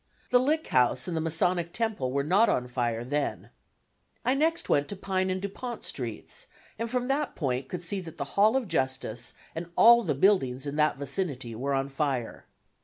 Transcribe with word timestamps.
The 0.31 0.39
Lick 0.39 0.65
House 0.69 1.07
and 1.07 1.15
the 1.15 1.21
Masonic 1.21 1.73
Temple 1.73 2.11
were 2.11 2.23
not 2.23 2.49
on 2.49 2.67
fire 2.67 3.03
then. 3.03 3.51
I 4.25 4.33
next 4.33 4.67
went 4.67 4.87
to 4.87 4.95
Pine 4.95 5.29
and 5.29 5.39
Dupont 5.39 5.83
Streets, 5.83 6.47
and 6.79 6.89
from 6.89 7.07
that 7.07 7.35
point 7.35 7.67
could 7.69 7.83
see 7.83 7.99
that 8.01 8.17
the 8.17 8.33
Hall 8.33 8.57
of 8.57 8.67
justice 8.67 9.35
and 9.53 9.69
all 9.77 10.01
the 10.01 10.15
buildings 10.15 10.65
in 10.65 10.75
that 10.77 10.97
vicinity 10.97 11.53
were 11.53 11.75
on 11.75 11.87
fire. 11.87 12.47